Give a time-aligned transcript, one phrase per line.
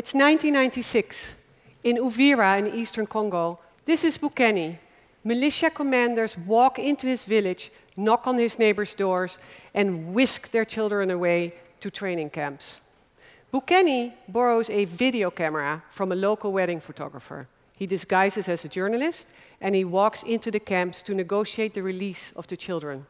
[0.00, 1.34] It's 1996.
[1.84, 4.78] In Uvira in eastern Congo, this is Bukeni.
[5.24, 9.36] Militia commanders walk into his village, knock on his neighbors' doors,
[9.74, 12.80] and whisk their children away to training camps.
[13.52, 17.46] Bukeni borrows a video camera from a local wedding photographer.
[17.76, 19.28] He disguises as a journalist
[19.60, 23.04] and he walks into the camps to negotiate the release of the children.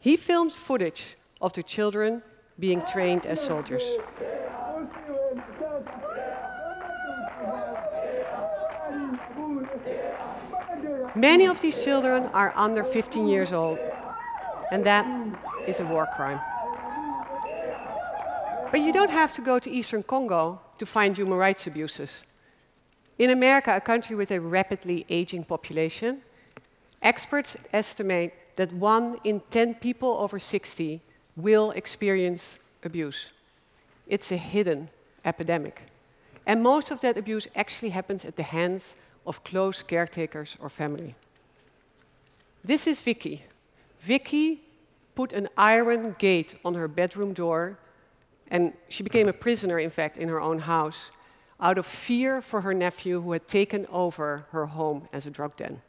[0.00, 2.22] He films footage of the children
[2.58, 3.82] being trained as soldiers.
[11.16, 13.78] Many of these children are under 15 years old,
[14.72, 15.06] and that
[15.64, 16.40] is a war crime.
[18.72, 22.24] But you don't have to go to eastern Congo to find human rights abuses.
[23.16, 26.20] In America, a country with a rapidly aging population,
[27.00, 31.00] experts estimate that one in 10 people over 60
[31.36, 33.26] will experience abuse.
[34.08, 34.88] It's a hidden
[35.24, 35.82] epidemic.
[36.44, 38.96] And most of that abuse actually happens at the hands
[39.26, 41.14] of close caretakers or family.
[42.64, 43.44] This is Vicky.
[44.00, 44.62] Vicky
[45.14, 47.78] put an iron gate on her bedroom door,
[48.48, 51.10] and she became a prisoner, in fact, in her own house,
[51.60, 55.56] out of fear for her nephew who had taken over her home as a drug
[55.56, 55.80] den.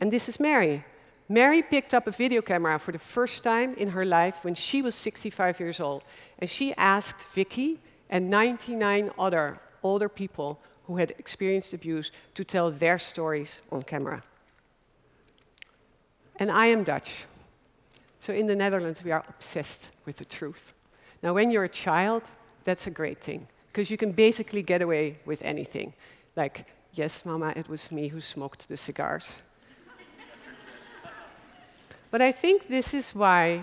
[0.00, 0.84] And this is Mary.
[1.28, 4.82] Mary picked up a video camera for the first time in her life when she
[4.82, 6.04] was 65 years old,
[6.38, 12.68] and she asked Vicky and 99 other older people who had experienced abuse to tell
[12.68, 14.20] their stories on camera.
[16.40, 17.10] And I am Dutch.
[18.18, 20.72] So in the Netherlands, we are obsessed with the truth.
[21.22, 22.24] Now, when you're a child,
[22.64, 25.94] that's a great thing, because you can basically get away with anything.
[26.34, 29.30] Like, yes, Mama, it was me who smoked the cigars.
[32.10, 33.62] but I think this is why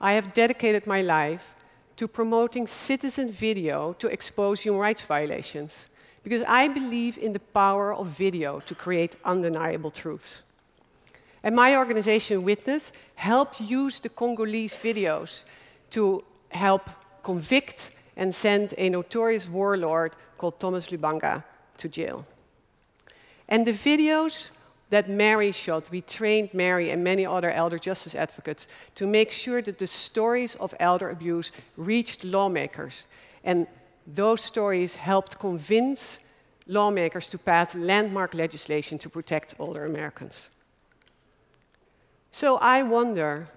[0.00, 1.54] I have dedicated my life
[1.98, 5.88] to promoting citizen video to expose human rights violations
[6.24, 10.42] because I believe in the power of video to create undeniable truths.
[11.44, 15.44] And my organization, Witness, helped use the Congolese videos
[15.90, 16.88] to help
[17.22, 21.44] convict and send a notorious warlord called Thomas Lubanga
[21.76, 22.26] to jail.
[23.48, 24.48] And the videos
[24.90, 29.60] that Mary shot, we trained Mary and many other elder justice advocates to make sure
[29.60, 33.04] that the stories of elder abuse reached lawmakers
[33.42, 33.66] and
[34.06, 36.18] those stories helped convince
[36.66, 40.50] lawmakers to pass landmark legislation to protect older Americans.
[42.30, 43.48] So I wonder,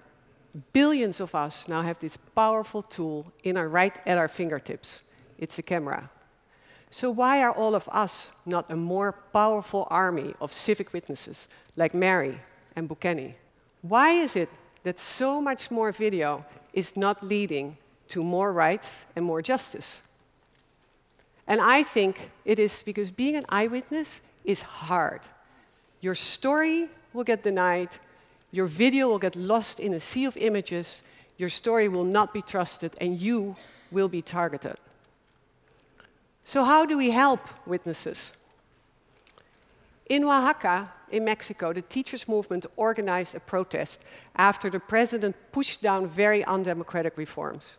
[0.72, 5.02] billions of us now have this powerful tool in our right at our fingertips.
[5.38, 6.10] It's a camera.
[6.90, 11.92] So why are all of us not a more powerful army of civic witnesses like
[11.92, 12.40] Mary
[12.76, 13.34] and Bukeni?
[13.82, 14.48] Why is it
[14.84, 17.76] that so much more video is not leading
[18.08, 20.02] to more rights and more justice?
[21.48, 25.22] And I think it is because being an eyewitness is hard.
[26.02, 27.88] Your story will get denied,
[28.52, 31.02] your video will get lost in a sea of images,
[31.38, 33.56] your story will not be trusted, and you
[33.90, 34.76] will be targeted.
[36.44, 38.32] So, how do we help witnesses?
[40.08, 44.04] In Oaxaca, in Mexico, the teachers' movement organized a protest
[44.36, 47.76] after the president pushed down very undemocratic reforms.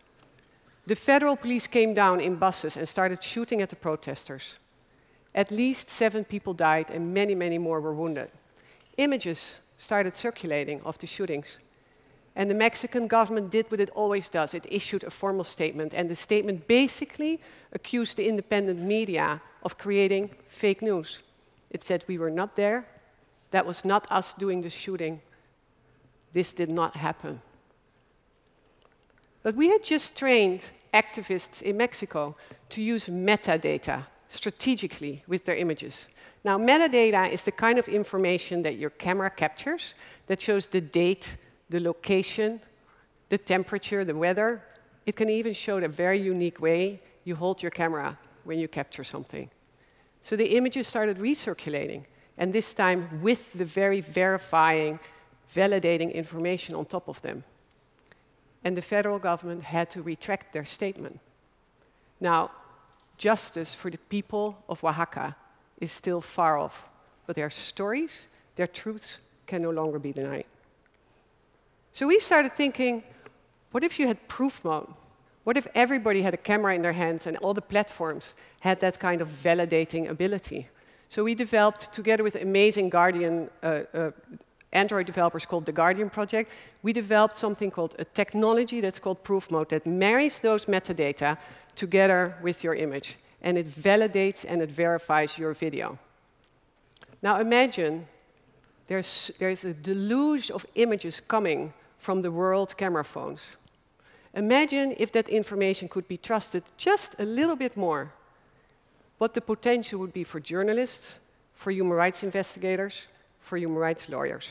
[0.88, 4.56] The federal police came down in buses and started shooting at the protesters.
[5.36, 8.32] At least seven people died and many, many more were wounded.
[8.98, 11.60] Images started circulating of the shootings.
[12.36, 16.10] And the Mexican government did what it always does it issued a formal statement, and
[16.10, 17.42] the statement basically
[17.74, 21.20] accused the independent media of creating fake news.
[21.70, 22.88] It said we were not there,
[23.52, 25.22] that was not us doing the shooting,
[26.34, 27.42] this did not happen.
[29.50, 30.62] But we had just trained
[30.94, 32.36] activists in Mexico
[32.70, 36.08] to use metadata strategically with their images.
[36.44, 39.96] Now, metadata is the kind of information that your camera captures
[40.28, 41.36] that shows the date,
[41.68, 42.62] the location,
[43.30, 44.62] the temperature, the weather.
[45.08, 49.04] It can even show the very unique way you hold your camera when you capture
[49.04, 49.50] something.
[50.22, 52.06] So the images started recirculating,
[52.38, 55.00] and this time with the very verifying,
[55.56, 57.44] validating information on top of them
[58.64, 61.20] and the federal government had to retract their statement.
[62.20, 62.52] Now,
[63.18, 65.36] justice for the people of Oaxaca
[65.80, 66.90] is still far off,
[67.26, 70.46] but their stories, their truths can no longer be denied.
[71.92, 73.04] So we started thinking
[73.72, 74.88] what if you had proof mode?
[75.44, 79.00] What if everybody had a camera in their hands and all the platforms had that
[79.00, 80.68] kind of validating ability?
[81.08, 84.12] So we developed, together with amazing Guardian uh, uh,
[84.72, 86.52] Android developers called the Guardian project,
[86.84, 91.38] we developed something called a technology that's called proof mode that marries those metadata
[91.76, 93.18] together with your image.
[93.42, 95.98] and it validates and it verifies your video.
[97.22, 98.08] Now imagine
[98.88, 103.58] there's, there's a deluge of images coming from the world's camera phones.
[104.34, 108.12] Imagine if that information could be trusted just a little bit more.
[109.18, 111.20] What the potential would be for journalists,
[111.56, 113.08] for human rights investigators,
[113.50, 114.48] for human rights lawyers.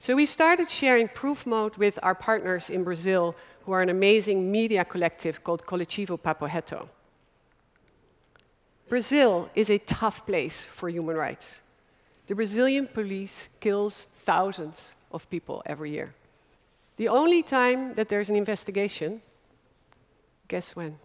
[0.00, 4.50] So we started sharing proof mode with our partners in Brazil, who are an amazing
[4.50, 6.88] media collective called Coletivo Papo.
[8.88, 11.60] Brazil is a tough place for human rights.
[12.26, 16.14] The Brazilian police kills thousands of people every year.
[16.96, 19.22] The only time that there's an investigation,
[20.48, 20.98] guess when?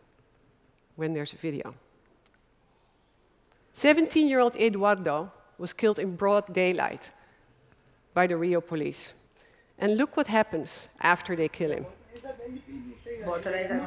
[0.96, 1.76] When there's a video.
[3.74, 7.10] 17 year old Eduardo was killed in broad daylight
[8.14, 9.14] by the Rio police.
[9.80, 11.86] And look what happens after they kill him.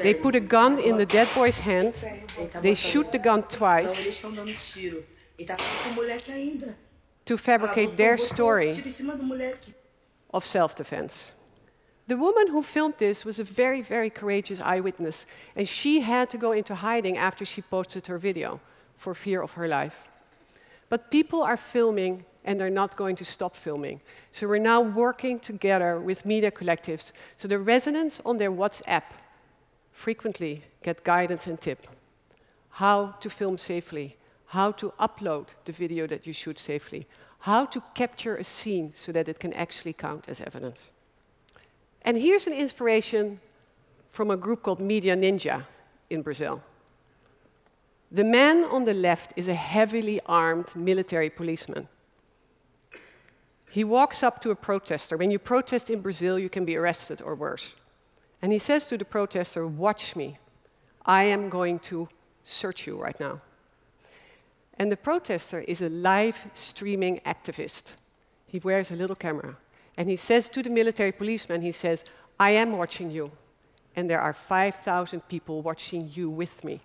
[0.03, 1.95] They put a gun in the dead boy's hand,
[2.63, 4.25] they shoot the gun twice
[7.27, 8.75] to fabricate their story
[10.33, 11.33] of self defense.
[12.09, 15.27] The woman who filmed this was a very, very courageous eyewitness,
[15.57, 18.61] and she had to go into hiding after she posted her video
[18.97, 20.09] for fear of her life.
[20.88, 24.00] But people are filming and they're not going to stop filming.
[24.31, 29.03] So we're now working together with media collectives so the residents on their WhatsApp
[29.93, 31.87] frequently get guidance and tip.
[32.71, 34.17] How to film safely,
[34.47, 37.06] how to upload the video that you shoot safely,
[37.41, 40.91] how to capture a scene so that it can actually count as evidence.
[42.03, 43.41] And here's an inspiration
[44.12, 45.65] from a group called Media Ninja
[46.11, 46.62] in Brazil.
[48.17, 51.87] The man on the left is a heavily armed military policeman.
[53.69, 55.19] He walks up to a protester.
[55.19, 57.75] When you protest in Brazil, you can be arrested or worse.
[58.41, 60.39] And he says to the protester, Watch me.
[61.05, 62.09] I am going to
[62.43, 63.43] search you right now.
[64.79, 67.83] And the protester is a live streaming activist.
[68.47, 69.59] He wears a little camera.
[69.99, 72.03] And he says to the military policeman, he says,
[72.41, 73.31] I am watching you.
[73.95, 76.81] And there are 5,000 people watching you with me.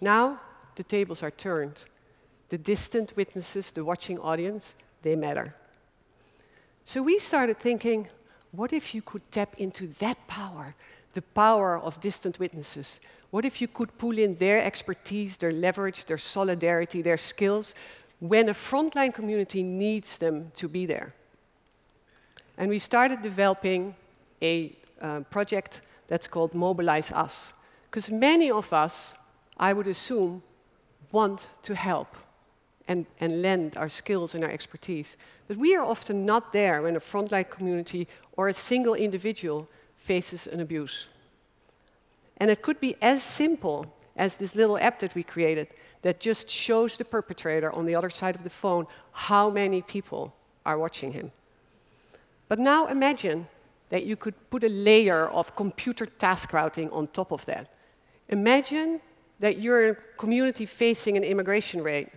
[0.00, 0.40] Now
[0.76, 1.80] the tables are turned.
[2.48, 5.54] The distant witnesses, the watching audience, they matter.
[6.84, 8.08] So we started thinking,
[8.52, 10.74] what if you could tap into that power,
[11.14, 13.00] the power of distant witnesses?
[13.30, 17.74] What if you could pull in their expertise, their leverage, their solidarity, their skills
[18.18, 21.14] when a frontline community needs them to be there?
[22.58, 23.94] And we started developing
[24.42, 27.52] a uh, project that's called Mobilize Us.
[27.88, 29.14] Because many of us,
[29.60, 30.42] I would assume,
[31.12, 32.16] want to help
[32.88, 35.16] and, and lend our skills and our expertise.
[35.46, 40.46] But we are often not there when a frontline community or a single individual faces
[40.46, 41.06] an abuse.
[42.38, 43.86] And it could be as simple
[44.16, 45.68] as this little app that we created
[46.02, 50.34] that just shows the perpetrator on the other side of the phone how many people
[50.64, 51.30] are watching him.
[52.48, 53.46] But now imagine
[53.90, 57.68] that you could put a layer of computer task routing on top of that.
[58.30, 59.00] Imagine
[59.40, 62.10] that you're a community facing an immigration raid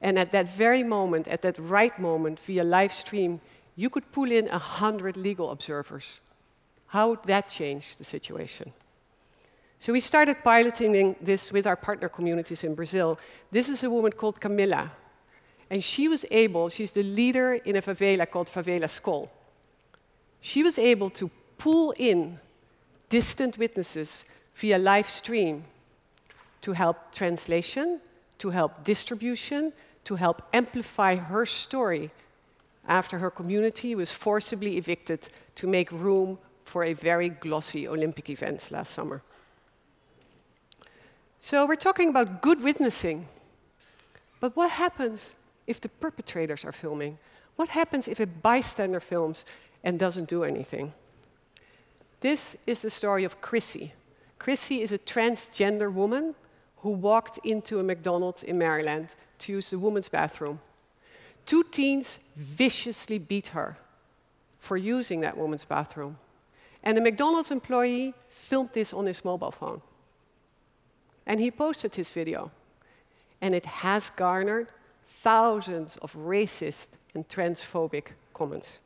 [0.00, 3.40] and at that very moment, at that right moment, via live stream,
[3.74, 6.20] you could pull in 100 legal observers.
[6.86, 8.72] How would that change the situation?
[9.78, 13.18] So we started piloting this with our partner communities in Brazil.
[13.50, 14.90] This is a woman called Camila.
[15.70, 19.28] And she was able, she's the leader in a favela called Favela Skol.
[20.40, 22.38] She was able to pull in
[23.08, 25.64] distant witnesses via live stream
[26.62, 28.00] to help translation,
[28.38, 29.72] to help distribution,
[30.04, 32.10] to help amplify her story
[32.86, 35.20] after her community was forcibly evicted
[35.54, 39.22] to make room for a very glossy Olympic event last summer.
[41.40, 43.28] So we're talking about good witnessing.
[44.40, 45.34] But what happens
[45.66, 47.18] if the perpetrators are filming?
[47.56, 49.44] What happens if a bystander films
[49.84, 50.92] and doesn't do anything?
[52.20, 53.92] This is the story of Chrissy.
[54.38, 56.34] Chrissy is a transgender woman
[56.82, 60.60] who walked into a McDonald's in Maryland to use the women's bathroom.
[61.46, 63.76] Two teens viciously beat her
[64.60, 66.18] for using that woman's bathroom.
[66.82, 69.80] And a McDonald's employee filmed this on his mobile phone.
[71.26, 72.50] And he posted his video.
[73.40, 74.68] And it has garnered
[75.06, 78.78] thousands of racist and transphobic comments.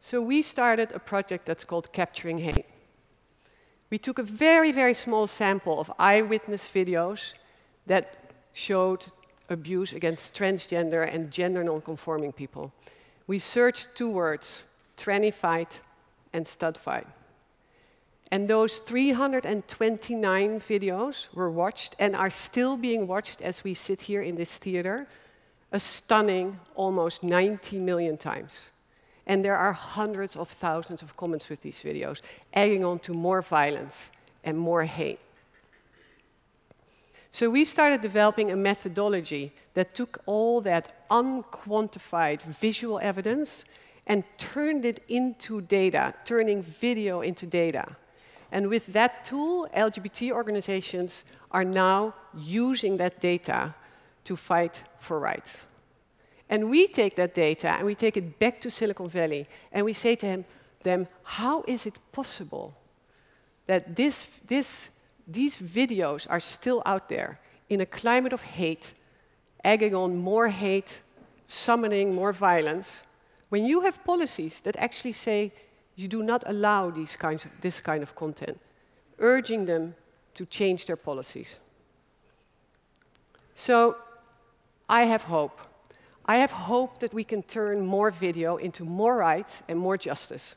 [0.00, 2.66] So we started a project that's called Capturing Hate.
[3.90, 7.32] We took a very, very small sample of eyewitness videos
[7.86, 9.06] that showed
[9.48, 12.72] abuse against transgender and gender nonconforming people.
[13.26, 14.64] We searched two words,
[14.96, 15.68] trannified
[16.32, 17.06] and studfied.
[18.30, 24.20] And those 329 videos were watched and are still being watched as we sit here
[24.20, 25.06] in this theater,
[25.72, 28.68] a stunning almost 90 million times.
[29.28, 32.22] And there are hundreds of thousands of comments with these videos,
[32.54, 34.10] adding on to more violence
[34.42, 35.20] and more hate.
[37.30, 43.64] So we started developing a methodology that took all that unquantified visual evidence
[44.06, 47.96] and turned it into data, turning video into data.
[48.50, 53.74] And with that tool, LGBT organizations are now using that data
[54.24, 55.66] to fight for rights.
[56.48, 59.92] And we take that data and we take it back to Silicon Valley and we
[59.92, 60.44] say to them,
[60.82, 62.74] them how is it possible
[63.66, 64.88] that this, this,
[65.26, 67.38] these videos are still out there
[67.68, 68.94] in a climate of hate,
[69.62, 71.00] egging on more hate,
[71.46, 73.02] summoning more violence,
[73.50, 75.52] when you have policies that actually say
[75.96, 78.58] you do not allow these kinds of, this kind of content,
[79.18, 79.94] urging them
[80.34, 81.58] to change their policies.
[83.54, 83.96] So
[84.88, 85.58] I have hope.
[86.28, 90.56] I have hope that we can turn more video into more rights and more justice.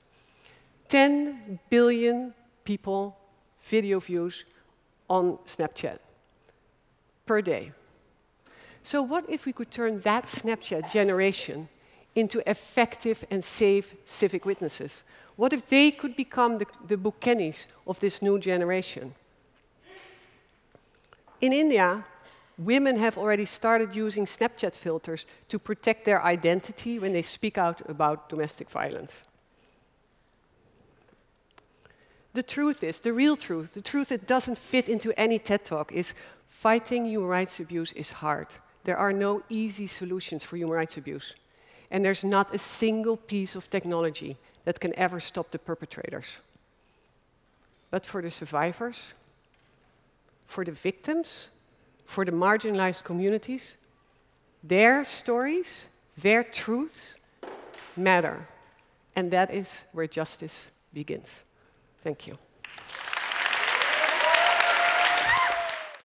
[0.89, 2.33] 10 billion
[2.65, 3.17] people
[3.63, 4.43] video views
[5.09, 5.99] on Snapchat
[7.25, 7.71] per day.
[8.83, 11.69] So what if we could turn that Snapchat generation
[12.15, 15.05] into effective and safe civic witnesses?
[15.37, 16.97] What if they could become the, the
[17.87, 19.15] of this new generation?
[21.39, 22.03] In India,
[22.65, 27.81] women have already started using Snapchat filters to protect their identity when they speak out
[27.89, 29.23] about domestic violence.
[32.33, 35.91] The truth is, the real truth, the truth that doesn't fit into any TED talk
[35.91, 36.13] is
[36.47, 38.47] fighting human rights abuse is hard.
[38.83, 41.35] There are no easy solutions for human rights abuse.
[41.89, 46.27] And there's not a single piece of technology that can ever stop the perpetrators.
[47.89, 48.97] But for the survivors,
[50.45, 51.49] for the victims,
[52.11, 53.77] for the marginalized communities,
[54.61, 55.85] their stories,
[56.17, 57.15] their truths
[57.95, 58.45] matter.
[59.15, 61.45] And that is where justice begins.
[62.03, 62.37] Thank you.